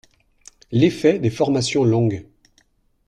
[0.71, 2.25] L’effet des formations longues.